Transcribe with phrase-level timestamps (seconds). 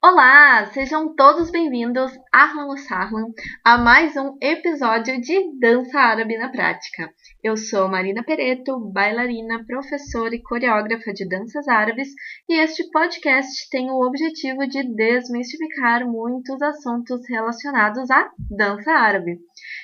[0.00, 3.32] Olá, sejam todos bem-vindos, Ahlan Sahlan,
[3.64, 7.12] a mais um episódio de Dança Árabe na Prática.
[7.42, 12.10] Eu sou Marina Pereto, bailarina, professora e coreógrafa de danças árabes,
[12.48, 19.40] e este podcast tem o objetivo de desmistificar muitos assuntos relacionados à dança árabe.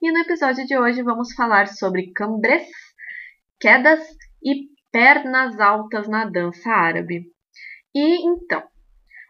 [0.00, 2.68] E no episódio de hoje vamos falar sobre cambrés,
[3.58, 4.06] quedas
[4.40, 7.24] e pernas altas na dança árabe.
[7.92, 8.62] E então,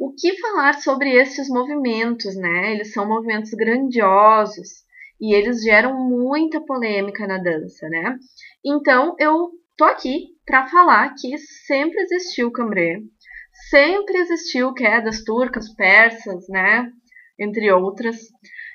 [0.00, 2.72] o que falar sobre esses movimentos, né?
[2.72, 4.82] Eles são movimentos grandiosos
[5.20, 8.16] e eles geram muita polêmica na dança, né?
[8.64, 12.96] Então eu tô aqui para falar que sempre existiu cambré,
[13.68, 16.90] sempre existiu quedas turcas, persas, né?
[17.38, 18.16] Entre outras,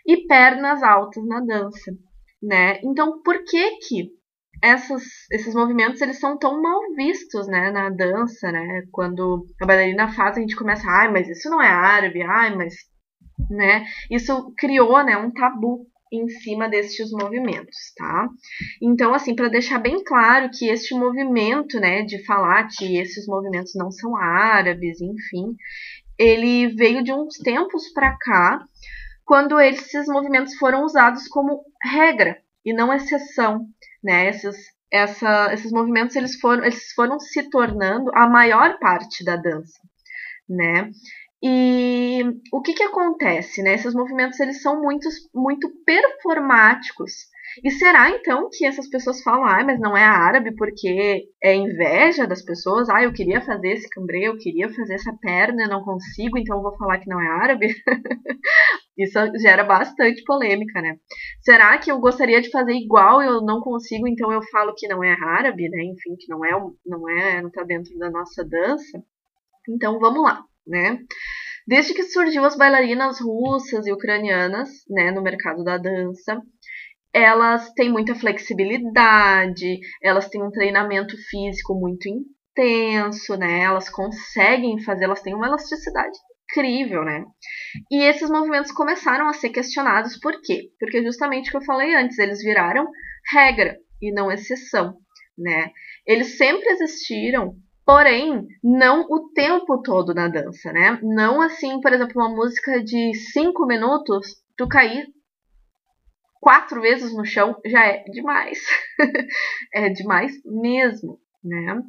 [0.05, 1.91] e pernas altas na dança,
[2.39, 2.79] né?
[2.83, 4.11] Então por que que
[4.61, 8.83] essas, esses movimentos eles são tão mal vistos, né, na dança, né?
[8.91, 12.73] Quando a bailarina faz, a gente começa, ai, mas isso não é árabe, ai, mas,
[13.49, 13.85] né?
[14.09, 18.27] Isso criou, né, um tabu em cima destes movimentos, tá?
[18.81, 23.73] Então, assim, para deixar bem claro que este movimento, né, de falar que esses movimentos
[23.75, 25.55] não são árabes, enfim,
[26.17, 28.63] ele veio de uns tempos para cá,
[29.25, 33.67] quando esses movimentos foram usados como regra e não exceção
[34.05, 34.29] né?
[34.29, 34.55] Esses,
[34.91, 39.79] essa, esses movimentos eles foram, eles foram se tornando a maior parte da dança,
[40.47, 40.91] né?
[41.43, 43.73] E o que, que acontece, né?
[43.73, 47.13] Esses movimentos eles são muito, muito performáticos.
[47.63, 52.27] E será então que essas pessoas falam, ah, mas não é árabe porque é inveja
[52.27, 52.89] das pessoas?
[52.89, 56.57] Ah, eu queria fazer esse cambré, eu queria fazer essa perna, eu não consigo, então
[56.57, 57.67] eu vou falar que não é árabe?
[58.97, 60.97] Isso gera bastante polêmica, né?
[61.41, 65.03] Será que eu gostaria de fazer igual, eu não consigo, então eu falo que não
[65.03, 65.83] é árabe, né?
[65.83, 66.51] Enfim, que não é,
[66.85, 69.03] não é, não tá dentro da nossa dança.
[69.69, 70.99] Então vamos lá, né?
[71.67, 76.39] Desde que surgiu as bailarinas russas e ucranianas, né, no mercado da dança,
[77.15, 83.61] elas têm muita flexibilidade, elas têm um treinamento físico muito intenso, né?
[83.61, 87.23] Elas conseguem fazer, elas têm uma elasticidade incrível, né?
[87.89, 90.69] E esses movimentos começaram a ser questionados por quê?
[90.77, 92.85] Porque justamente o que eu falei antes, eles viraram
[93.31, 94.97] regra e não exceção,
[95.37, 95.71] né?
[96.05, 97.55] Eles sempre existiram,
[97.85, 100.99] porém não o tempo todo na dança, né?
[101.01, 104.27] Não assim, por exemplo, uma música de cinco minutos,
[104.57, 105.14] tu cair
[106.45, 108.59] quatro vezes no chão já é demais.
[109.73, 111.79] é demais mesmo né?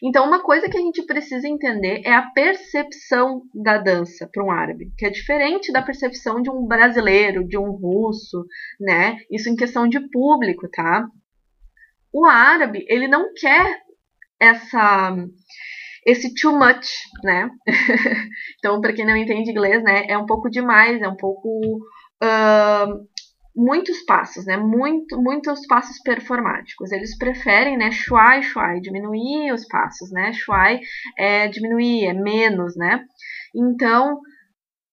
[0.00, 4.52] Então, uma coisa que a gente precisa entender é a percepção da dança para um
[4.52, 8.46] árabe, que é diferente da percepção de um brasileiro, de um russo,
[8.78, 9.16] né?
[9.28, 11.08] Isso em questão de público, tá?
[12.12, 13.80] O árabe, ele não quer
[14.38, 15.16] essa
[16.06, 16.88] esse too much,
[17.24, 17.50] né?
[18.58, 21.48] então, para quem não entende inglês, né, é um pouco demais, é um pouco
[22.22, 23.08] uh,
[23.54, 24.56] muitos passos, né?
[24.56, 26.92] Muito, muitos passos performáticos.
[26.92, 27.90] Eles preferem, né?
[27.90, 30.32] Shuai, shuai, diminuir os passos, né?
[30.32, 30.80] Shuai
[31.18, 33.04] é diminuir, é menos, né?
[33.54, 34.20] Então,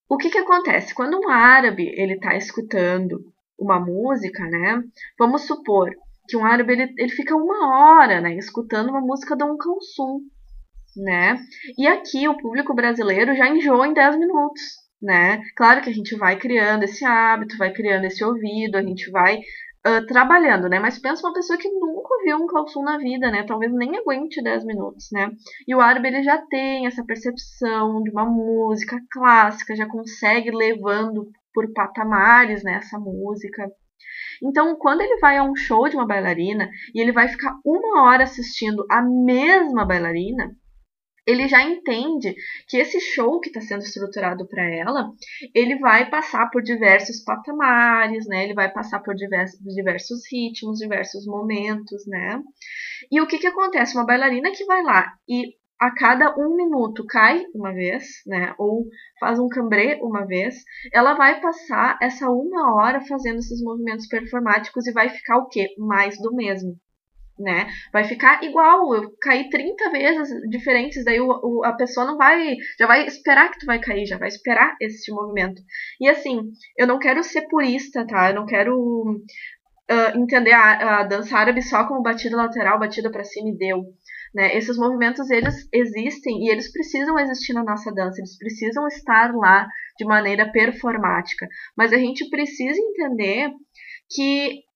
[0.09, 0.95] o que que acontece?
[0.95, 3.19] Quando um árabe, ele está escutando
[3.59, 4.81] uma música, né?
[5.18, 5.89] Vamos supor
[6.28, 8.35] que um árabe, ele, ele fica uma hora, né?
[8.35, 10.19] Escutando uma música de um Kalsum,
[10.97, 11.38] né?
[11.78, 14.62] E aqui, o público brasileiro já enjoa em 10 minutos,
[15.02, 15.41] né?
[15.56, 19.38] Claro que a gente vai criando esse hábito, vai criando esse ouvido, a gente vai
[19.85, 20.80] uh, trabalhando, né?
[20.80, 23.44] Mas pensa uma pessoa que nunca ouviu um calçum na vida, né?
[23.44, 25.31] Talvez nem aguente 10 minutos, né?
[25.68, 31.30] E o árabe, ele já tem essa percepção de uma música clássica, já consegue levando
[31.53, 33.68] por patamares, né, essa música.
[34.44, 38.03] Então, quando ele vai a um show de uma bailarina e ele vai ficar uma
[38.03, 40.56] hora assistindo a mesma bailarina,
[41.28, 42.34] ele já entende
[42.70, 45.12] que esse show que está sendo estruturado para ela,
[45.54, 48.46] ele vai passar por diversos patamares, né?
[48.46, 52.42] Ele vai passar por diversos, diversos ritmos, diversos momentos, né?
[53.12, 53.96] E o que que acontece?
[53.96, 58.56] Uma bailarina que vai lá e a cada um minuto cai uma vez, né?
[58.58, 58.86] Ou
[59.20, 60.56] faz um cambré uma vez,
[60.94, 65.68] ela vai passar essa uma hora fazendo esses movimentos performáticos e vai ficar o quê?
[65.78, 66.80] Mais do mesmo
[67.39, 67.68] né?
[67.94, 72.56] Vai ficar igual, eu caí 30 vezes diferentes, daí o, o, a pessoa não vai,
[72.80, 75.62] já vai esperar que tu vai cair, já vai esperar esse movimento.
[76.01, 78.30] E assim, eu não quero ser purista, tá?
[78.30, 79.22] Eu não quero
[79.92, 83.84] uh, entender a, a, dança árabe só como batida lateral, batida para cima e deu.
[84.34, 84.56] Né?
[84.56, 89.68] Esses movimentos, eles existem e eles precisam existir na nossa dança, eles precisam estar lá
[89.98, 91.48] de maneira performática.
[91.75, 93.51] Mas a gente precisa entender
[94.10, 94.67] que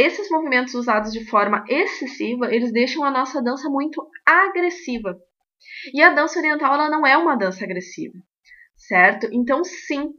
[0.00, 5.18] esses movimentos usados de forma excessiva, eles deixam a nossa dança muito agressiva.
[5.92, 8.14] E a dança oriental ela não é uma dança agressiva,
[8.76, 9.28] certo?
[9.32, 10.10] Então, sim,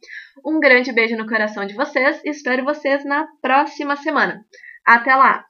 [0.46, 4.46] Um grande beijo no coração de vocês e espero vocês na próxima semana.
[4.96, 5.49] Até lá!